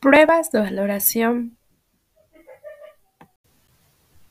Pruebas 0.00 0.50
de 0.50 0.60
valoración. 0.60 1.58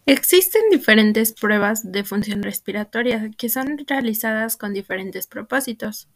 Existen 0.08 0.64
diferentes 0.72 1.32
pruebas 1.32 1.92
de 1.92 2.04
función 2.04 2.42
respiratoria 2.42 3.30
que 3.38 3.50
son 3.50 3.78
realizadas 3.88 4.58
con 4.58 4.74
diferentes 4.74 5.28
propósitos. 5.28 6.10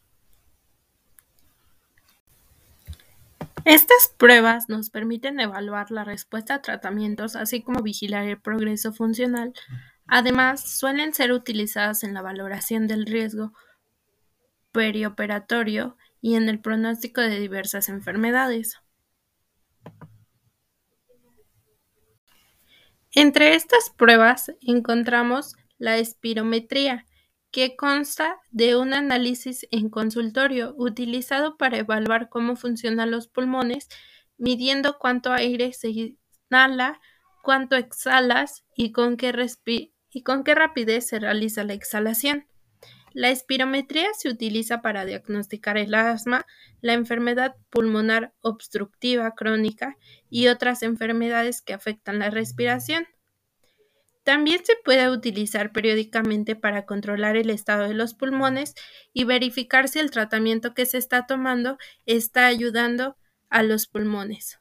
Estas 3.63 4.12
pruebas 4.17 4.70
nos 4.70 4.89
permiten 4.89 5.39
evaluar 5.39 5.92
la 5.92 6.04
respuesta 6.04 6.56
a 6.56 6.62
tratamientos, 6.63 7.35
así 7.35 7.62
como 7.62 7.83
vigilar 7.83 8.24
el 8.24 8.42
progreso 8.42 8.92
funcional. 8.92 9.54
Además, 10.08 10.67
suelen 10.67 11.13
ser 11.13 11.31
utilizadas 11.31 12.04
en 12.04 12.15
la 12.15 12.24
valoración 12.24 12.88
del 12.88 13.06
riesgo 13.06 13.54
perioperatorio 14.72 15.96
y 16.22 16.34
en 16.38 16.49
el 16.49 16.59
pronóstico 16.59 17.22
de 17.22 17.40
diversas 17.40 17.88
enfermedades. 17.88 18.83
Entre 23.16 23.53
estas 23.53 23.91
pruebas 23.91 24.52
encontramos 24.62 25.55
la 25.77 25.98
espirometría, 25.98 27.05
que 27.52 27.76
consta 27.76 28.40
de 28.49 28.76
un 28.76 28.94
análisis 28.94 29.67
en 29.70 29.90
consultorio 29.91 30.73
utilizado 30.76 31.55
para 31.55 31.77
evaluar 31.77 32.30
cómo 32.30 32.55
funcionan 32.55 33.12
los 33.12 33.27
pulmones, 33.27 33.88
midiendo 34.38 34.98
cuánto 34.98 35.31
aire 35.31 35.71
se 35.73 36.18
inhala, 36.49 36.99
cuánto 37.44 37.76
exhalas 37.76 38.66
y 38.76 38.91
con 38.91 39.18
qué, 39.18 39.32
y 40.09 40.23
con 40.23 40.43
qué 40.43 40.55
rapidez 40.55 41.07
se 41.07 41.20
realiza 41.20 41.63
la 41.63 41.73
exhalación. 41.73 42.48
La 43.13 43.30
espirometría 43.30 44.08
se 44.17 44.30
utiliza 44.30 44.81
para 44.81 45.05
diagnosticar 45.05 45.77
el 45.77 45.94
asma, 45.94 46.45
la 46.81 46.94
enfermedad 46.94 47.55
pulmonar 47.70 48.34
obstructiva 48.41 49.35
crónica 49.35 49.98
y 50.30 50.48
otras 50.48 50.81
enfermedades 50.81 51.62
que 51.62 51.73
afectan 51.73 52.18
la 52.18 52.32
respiración. 52.32 53.07
También 54.24 54.65
se 54.65 54.74
puede 54.84 55.10
utilizar 55.10 55.71
periódicamente 55.71 56.55
para 56.55 56.85
controlar 56.85 57.35
el 57.35 57.49
estado 57.49 57.87
de 57.87 57.93
los 57.93 58.13
pulmones 58.13 58.74
y 59.12 59.26
verificar 59.26 59.90
si 59.90 59.99
el 59.99 60.12
tratamiento 60.12 60.74
que 60.74 60.85
se 60.85 60.98
está 60.98 61.27
tomando 61.27 61.77
está 62.05 62.48
ayudando 62.48 63.18
a 63.49 63.63
los 63.63 63.85
pulmones. 63.85 64.59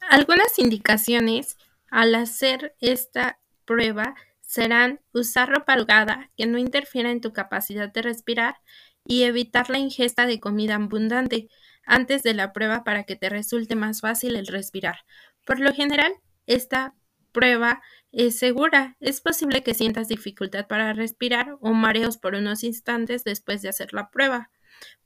Algunas 0.00 0.58
indicaciones 0.58 1.58
al 1.90 2.14
hacer 2.14 2.74
esta 2.80 3.40
prueba 3.64 4.14
serán 4.52 5.00
usar 5.14 5.48
ropa 5.48 5.72
holgada 5.72 6.30
que 6.36 6.44
no 6.44 6.58
interfiera 6.58 7.10
en 7.10 7.22
tu 7.22 7.32
capacidad 7.32 7.90
de 7.90 8.02
respirar 8.02 8.56
y 9.02 9.22
evitar 9.22 9.70
la 9.70 9.78
ingesta 9.78 10.26
de 10.26 10.40
comida 10.40 10.74
abundante 10.74 11.48
antes 11.86 12.22
de 12.22 12.34
la 12.34 12.52
prueba 12.52 12.84
para 12.84 13.04
que 13.04 13.16
te 13.16 13.30
resulte 13.30 13.76
más 13.76 14.02
fácil 14.02 14.36
el 14.36 14.46
respirar. 14.46 15.06
Por 15.46 15.58
lo 15.58 15.72
general, 15.72 16.12
esta 16.46 16.94
prueba 17.32 17.80
es 18.10 18.38
segura. 18.38 18.98
Es 19.00 19.22
posible 19.22 19.62
que 19.62 19.72
sientas 19.72 20.08
dificultad 20.08 20.66
para 20.66 20.92
respirar 20.92 21.56
o 21.62 21.72
mareos 21.72 22.18
por 22.18 22.34
unos 22.34 22.62
instantes 22.62 23.24
después 23.24 23.62
de 23.62 23.70
hacer 23.70 23.94
la 23.94 24.10
prueba, 24.10 24.50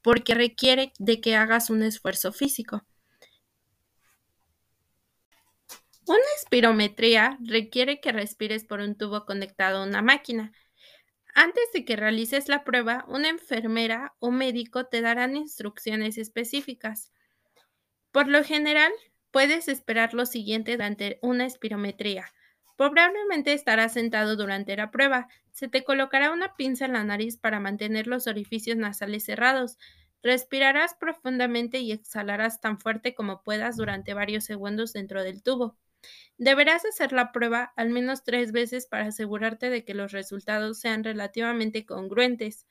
porque 0.02 0.34
requiere 0.34 0.92
de 0.98 1.20
que 1.20 1.36
hagas 1.36 1.70
un 1.70 1.84
esfuerzo 1.84 2.32
físico. 2.32 2.84
Una 6.08 6.24
espirometría 6.38 7.36
requiere 7.42 8.00
que 8.00 8.12
respires 8.12 8.64
por 8.64 8.78
un 8.78 8.96
tubo 8.96 9.26
conectado 9.26 9.78
a 9.78 9.86
una 9.86 10.02
máquina. 10.02 10.52
Antes 11.34 11.64
de 11.74 11.84
que 11.84 11.96
realices 11.96 12.48
la 12.48 12.62
prueba, 12.62 13.04
una 13.08 13.28
enfermera 13.28 14.14
o 14.20 14.30
médico 14.30 14.86
te 14.86 15.00
darán 15.00 15.34
instrucciones 15.34 16.16
específicas. 16.16 17.12
Por 18.12 18.28
lo 18.28 18.44
general, 18.44 18.92
puedes 19.32 19.66
esperar 19.66 20.14
lo 20.14 20.26
siguiente 20.26 20.72
durante 20.72 21.18
una 21.22 21.44
espirometría. 21.44 22.32
Probablemente 22.76 23.52
estarás 23.52 23.94
sentado 23.94 24.36
durante 24.36 24.76
la 24.76 24.92
prueba. 24.92 25.26
Se 25.50 25.66
te 25.66 25.82
colocará 25.82 26.30
una 26.30 26.54
pinza 26.54 26.84
en 26.84 26.92
la 26.92 27.02
nariz 27.02 27.36
para 27.36 27.58
mantener 27.58 28.06
los 28.06 28.28
orificios 28.28 28.76
nasales 28.76 29.24
cerrados. 29.24 29.76
Respirarás 30.22 30.94
profundamente 30.94 31.80
y 31.80 31.90
exhalarás 31.90 32.60
tan 32.60 32.78
fuerte 32.78 33.12
como 33.16 33.42
puedas 33.42 33.76
durante 33.76 34.14
varios 34.14 34.44
segundos 34.44 34.92
dentro 34.92 35.24
del 35.24 35.42
tubo. 35.42 35.76
Deberás 36.38 36.84
hacer 36.84 37.12
la 37.12 37.32
prueba 37.32 37.72
al 37.76 37.90
menos 37.90 38.24
tres 38.24 38.52
veces 38.52 38.86
para 38.86 39.06
asegurarte 39.06 39.70
de 39.70 39.84
que 39.84 39.94
los 39.94 40.12
resultados 40.12 40.80
sean 40.80 41.04
relativamente 41.04 41.86
congruentes. 41.86 42.66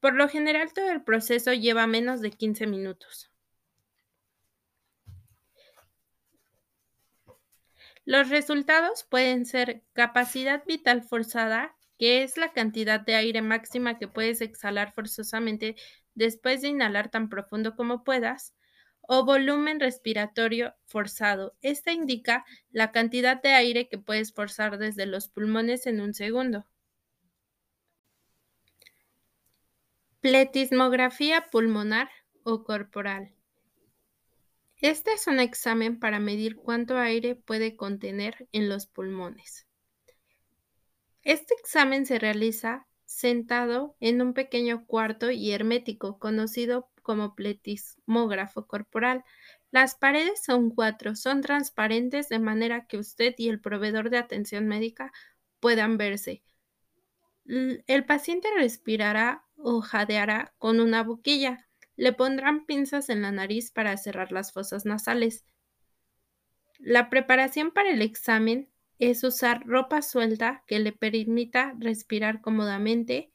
Por 0.00 0.14
lo 0.14 0.28
general 0.28 0.72
todo 0.72 0.90
el 0.90 1.02
proceso 1.02 1.52
lleva 1.52 1.86
menos 1.86 2.20
de 2.20 2.30
15 2.30 2.66
minutos. 2.66 3.30
Los 8.04 8.30
resultados 8.30 9.04
pueden 9.04 9.44
ser 9.44 9.82
capacidad 9.92 10.64
vital 10.64 11.02
forzada, 11.02 11.76
que 11.98 12.22
es 12.22 12.38
la 12.38 12.54
cantidad 12.54 13.00
de 13.00 13.14
aire 13.14 13.42
máxima 13.42 13.98
que 13.98 14.08
puedes 14.08 14.40
exhalar 14.40 14.94
forzosamente 14.94 15.76
después 16.14 16.62
de 16.62 16.68
inhalar 16.68 17.10
tan 17.10 17.28
profundo 17.28 17.76
como 17.76 18.04
puedas, 18.04 18.54
o 19.10 19.24
volumen 19.24 19.80
respiratorio 19.80 20.74
forzado. 20.84 21.56
Esta 21.62 21.92
indica 21.92 22.44
la 22.70 22.92
cantidad 22.92 23.40
de 23.40 23.54
aire 23.54 23.88
que 23.88 23.96
puedes 23.96 24.34
forzar 24.34 24.76
desde 24.76 25.06
los 25.06 25.28
pulmones 25.28 25.86
en 25.86 26.02
un 26.02 26.12
segundo. 26.12 26.66
Pletismografía 30.20 31.46
pulmonar 31.50 32.10
o 32.42 32.64
corporal. 32.64 33.32
Este 34.76 35.14
es 35.14 35.26
un 35.26 35.40
examen 35.40 35.98
para 35.98 36.20
medir 36.20 36.56
cuánto 36.56 36.98
aire 36.98 37.34
puede 37.34 37.76
contener 37.76 38.46
en 38.52 38.68
los 38.68 38.86
pulmones. 38.86 39.66
Este 41.22 41.54
examen 41.54 42.04
se 42.04 42.18
realiza 42.18 42.86
sentado 43.08 43.96
en 44.00 44.20
un 44.20 44.34
pequeño 44.34 44.84
cuarto 44.84 45.30
y 45.30 45.52
hermético 45.52 46.18
conocido 46.18 46.90
como 47.02 47.34
pletismógrafo 47.34 48.66
corporal. 48.66 49.24
Las 49.70 49.94
paredes 49.94 50.44
son 50.44 50.70
cuatro, 50.70 51.16
son 51.16 51.40
transparentes 51.40 52.28
de 52.28 52.38
manera 52.38 52.86
que 52.86 52.98
usted 52.98 53.34
y 53.38 53.48
el 53.48 53.60
proveedor 53.60 54.10
de 54.10 54.18
atención 54.18 54.68
médica 54.68 55.10
puedan 55.58 55.96
verse. 55.96 56.42
El 57.46 58.04
paciente 58.04 58.48
respirará 58.54 59.46
o 59.56 59.80
jadeará 59.80 60.52
con 60.58 60.78
una 60.78 61.02
boquilla. 61.02 61.66
Le 61.96 62.12
pondrán 62.12 62.66
pinzas 62.66 63.08
en 63.08 63.22
la 63.22 63.32
nariz 63.32 63.70
para 63.70 63.96
cerrar 63.96 64.32
las 64.32 64.52
fosas 64.52 64.84
nasales. 64.84 65.46
La 66.78 67.08
preparación 67.08 67.70
para 67.70 67.90
el 67.90 68.02
examen 68.02 68.68
es 68.98 69.24
usar 69.24 69.66
ropa 69.66 70.02
suelta 70.02 70.64
que 70.66 70.78
le 70.78 70.92
permita 70.92 71.74
respirar 71.78 72.40
cómodamente, 72.40 73.30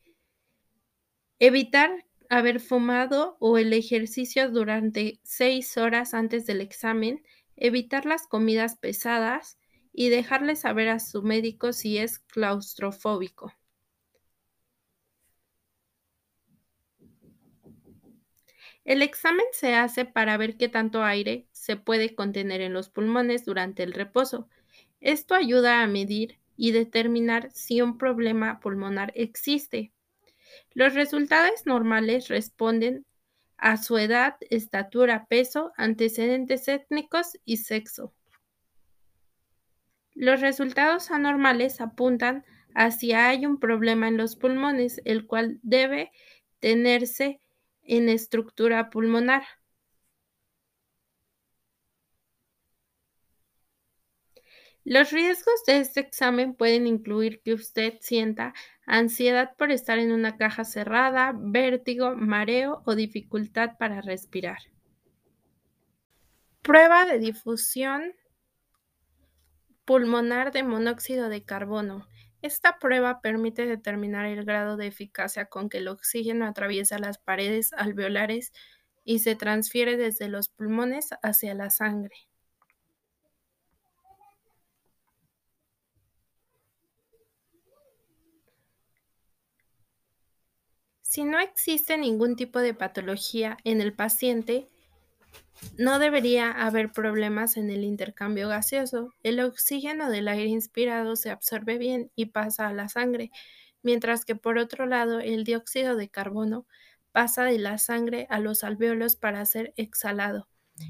evitar 1.40 2.06
haber 2.30 2.60
fumado 2.60 3.38
o 3.40 3.58
el 3.58 3.74
ejercicio 3.74 4.50
durante 4.50 5.20
seis 5.24 5.78
horas 5.78 6.14
antes 6.14 6.46
del 6.46 6.62
examen, 6.62 7.24
evitar 7.56 8.06
las 8.06 8.28
comidas 8.28 8.76
pesadas 8.78 9.58
y 9.94 10.10
dejarle 10.10 10.56
saber 10.56 10.90
a 10.90 11.00
su 11.00 11.22
médico 11.22 11.72
si 11.72 11.98
es 11.98 12.20
claustrofóbico. 12.20 13.54
El 18.84 19.02
examen 19.02 19.46
se 19.54 19.76
hace 19.76 20.04
para 20.04 20.36
ver 20.36 20.58
qué 20.58 20.68
tanto 20.68 21.04
aire 21.04 21.48
se 21.52 21.78
puede 21.78 22.16
contener 22.16 22.60
en 22.60 22.74
los 22.74 22.90
pulmones 22.90 23.46
durante 23.46 23.84
el 23.84 23.94
reposo. 23.94 24.50
Esto 25.04 25.36
ayuda 25.36 25.84
a 25.84 25.88
medir 25.88 26.40
y 26.56 26.72
determinar 26.72 27.52
si 27.52 27.82
un 27.82 27.98
problema 27.98 28.62
pulmonar 28.62 29.12
existe. 29.16 29.92
Los 30.74 30.94
resultados 30.94 31.66
normales 31.66 32.30
responden 32.30 33.06
a 33.58 33.76
su 33.76 33.98
edad, 33.98 34.38
estatura, 34.50 35.26
peso, 35.26 35.74
antecedentes 35.76 36.70
étnicos 36.70 37.38
y 37.44 37.58
sexo. 37.58 38.14
Los 40.14 40.40
resultados 40.40 41.12
anormales 41.12 41.82
apuntan 41.82 42.46
a 42.74 42.92
si 42.92 43.12
hay 43.12 43.46
un 43.46 43.60
problema 43.60 44.08
en 44.08 44.16
los 44.16 44.38
pulmones, 44.38 45.02
el 45.04 45.28
cual 45.28 45.60
debe 45.64 46.14
tenerse 46.62 47.42
en 47.84 48.08
estructura 48.08 48.90
pulmonar. 48.90 49.44
Los 54.86 55.12
riesgos 55.12 55.64
de 55.66 55.78
este 55.78 56.02
examen 56.02 56.56
pueden 56.56 56.88
incluir 56.88 57.42
que 57.42 57.54
usted 57.54 57.94
sienta 58.02 58.54
ansiedad 58.86 59.56
por 59.58 59.72
estar 59.72 59.98
en 59.98 60.12
una 60.12 60.36
caja 60.36 60.66
cerrada, 60.66 61.34
vértigo, 61.36 62.16
mareo 62.16 62.82
o 62.86 62.96
dificultad 62.96 63.78
para 63.78 64.02
respirar. 64.02 64.60
Prueba 66.62 67.06
de 67.06 67.20
difusión 67.20 68.14
pulmonar 69.86 70.52
de 70.52 70.64
monóxido 70.64 71.30
de 71.30 71.44
carbono. 71.44 72.08
Esta 72.42 72.78
prueba 72.80 73.22
permite 73.22 73.66
determinar 73.66 74.26
el 74.26 74.44
grado 74.44 74.76
de 74.76 74.88
eficacia 74.88 75.46
con 75.46 75.70
que 75.70 75.78
el 75.78 75.88
oxígeno 75.88 76.46
atraviesa 76.46 77.00
las 77.00 77.18
paredes 77.18 77.72
alveolares 77.74 78.52
y 79.06 79.20
se 79.20 79.36
transfiere 79.36 79.96
desde 79.96 80.28
los 80.28 80.50
pulmones 80.50 81.10
hacia 81.22 81.54
la 81.54 81.70
sangre. 81.70 82.16
Si 91.14 91.26
no 91.26 91.40
existe 91.40 91.96
ningún 91.96 92.36
tipo 92.36 92.58
de 92.58 92.74
patología 92.74 93.58
en 93.66 93.82
el 93.82 93.94
paciente, 93.94 94.68
no 95.78 96.00
debería 96.00 96.50
haber 96.50 96.92
problemas 96.92 97.56
en 97.56 97.70
el 97.70 97.84
intercambio 97.84 98.50
gaseoso. 98.50 99.14
El 99.22 99.40
oxígeno 99.40 100.10
del 100.10 100.28
aire 100.28 100.48
inspirado 100.48 101.16
se 101.16 101.30
absorbe 101.30 101.78
bien 101.78 102.10
y 102.16 102.26
pasa 102.32 102.68
a 102.68 102.74
la 102.74 102.90
sangre, 102.90 103.30
mientras 103.84 104.26
que 104.26 104.36
por 104.36 104.58
otro 104.58 104.88
lado 104.88 105.20
el 105.20 105.44
dióxido 105.44 105.96
de 105.96 106.10
carbono 106.10 106.66
pasa 107.12 107.44
de 107.44 107.60
la 107.60 107.78
sangre 107.78 108.26
a 108.32 108.40
los 108.40 108.64
alvéolos 108.64 109.16
para 109.16 109.46
ser 109.46 109.72
exhalado. 109.78 110.48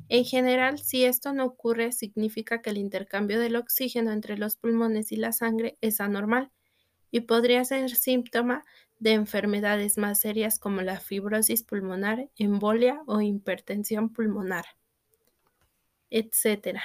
En 0.08 0.24
general, 0.24 0.80
si 0.80 1.04
esto 1.04 1.34
no 1.34 1.44
ocurre, 1.44 1.92
significa 1.92 2.62
que 2.62 2.70
el 2.70 2.78
intercambio 2.78 3.42
del 3.42 3.58
oxígeno 3.58 4.14
entre 4.14 4.38
los 4.38 4.56
pulmones 4.56 5.12
y 5.12 5.18
la 5.18 5.34
sangre 5.34 5.78
es 5.82 6.00
anormal 6.00 6.50
y 7.12 7.20
podría 7.20 7.64
ser 7.66 7.94
síntoma 7.94 8.64
de 9.04 9.12
enfermedades 9.12 9.98
más 9.98 10.22
serias 10.22 10.60
como 10.60 10.82
la 10.82 10.98
fibrosis 10.98 11.62
pulmonar, 11.62 12.30
embolia 12.38 13.02
o 13.06 13.20
hipertensión 13.20 14.14
pulmonar, 14.14 14.64
etc. 16.10 16.80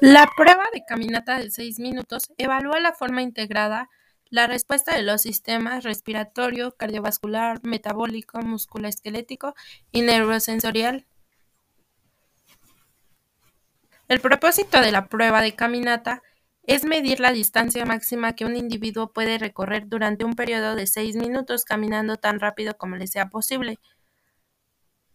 La 0.00 0.30
prueba 0.36 0.62
de 0.72 0.84
caminata 0.84 1.36
de 1.38 1.50
6 1.50 1.80
minutos 1.80 2.32
evalúa 2.38 2.78
la 2.78 2.92
forma 2.92 3.22
integrada 3.22 3.90
la 4.30 4.46
respuesta 4.46 4.94
de 4.94 5.02
los 5.02 5.22
sistemas 5.22 5.82
respiratorio, 5.82 6.76
cardiovascular, 6.76 7.58
metabólico, 7.64 8.40
musculoesquelético 8.40 9.54
y 9.90 10.02
neurosensorial. 10.02 11.06
El 14.06 14.20
propósito 14.20 14.80
de 14.80 14.92
la 14.92 15.08
prueba 15.08 15.42
de 15.42 15.56
caminata 15.56 16.22
es 16.66 16.84
medir 16.84 17.20
la 17.20 17.32
distancia 17.32 17.84
máxima 17.84 18.34
que 18.34 18.44
un 18.44 18.56
individuo 18.56 19.12
puede 19.12 19.38
recorrer 19.38 19.86
durante 19.86 20.24
un 20.24 20.34
periodo 20.34 20.74
de 20.74 20.86
6 20.86 21.16
minutos 21.16 21.64
caminando 21.64 22.16
tan 22.16 22.40
rápido 22.40 22.76
como 22.76 22.96
le 22.96 23.06
sea 23.06 23.28
posible. 23.28 23.78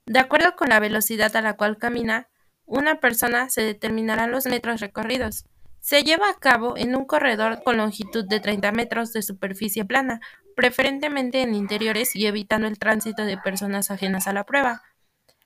De 0.06 0.20
acuerdo 0.20 0.56
con 0.56 0.70
la 0.70 0.80
velocidad 0.80 1.36
a 1.36 1.42
la 1.42 1.56
cual 1.56 1.78
camina, 1.78 2.30
una 2.66 3.00
persona 3.00 3.50
se 3.50 3.62
determinarán 3.62 4.32
los 4.32 4.46
metros 4.46 4.80
recorridos. 4.80 5.46
Se 5.80 6.04
lleva 6.04 6.30
a 6.30 6.40
cabo 6.40 6.78
en 6.78 6.96
un 6.96 7.06
corredor 7.06 7.64
con 7.64 7.78
longitud 7.78 8.26
de 8.26 8.40
30 8.40 8.72
metros 8.72 9.14
de 9.14 9.24
superficie 9.24 9.86
plana, 9.86 10.20
preferentemente 10.56 11.42
en 11.42 11.56
interiores 11.56 12.16
y 12.16 12.28
evitando 12.28 12.68
el 12.68 12.78
tránsito 12.78 13.24
de 13.24 13.38
personas 13.38 13.90
ajenas 13.92 14.28
a 14.28 14.34
la 14.34 14.44
prueba. 14.44 14.84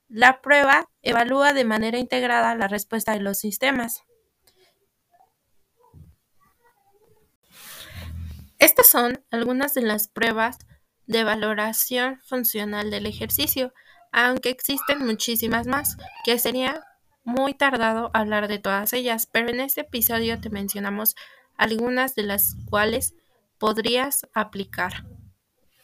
La 0.10 0.42
prueba 0.42 0.90
evalúa 1.02 1.54
de 1.54 1.66
manera 1.66 1.98
integrada 1.98 2.56
la 2.56 2.68
respuesta 2.68 3.14
de 3.14 3.22
los 3.22 3.40
sistemas. 3.40 4.04
Estas 8.64 8.88
son 8.88 9.22
algunas 9.30 9.74
de 9.74 9.82
las 9.82 10.08
pruebas 10.08 10.58
de 11.06 11.26
valoración 11.26 12.22
funcional 12.22 12.92
del 12.92 13.08
ejercicio, 13.08 13.74
aunque 14.14 14.52
existen 14.52 15.06
muchísimas 15.06 15.68
más, 15.68 15.98
que 16.24 16.40
sería 16.40 16.82
muy 17.26 17.54
tardado 17.56 18.10
hablar 18.14 18.48
de 18.48 18.60
todas 18.60 18.94
ellas, 18.94 19.28
pero 19.30 19.50
en 19.50 19.60
este 19.60 19.82
episodio 19.82 20.40
te 20.40 20.50
mencionamos 20.50 21.18
algunas 21.58 22.16
de 22.16 22.24
las 22.24 22.56
cuales 22.70 23.16
podrías 23.58 24.28
aplicar. 24.34 25.04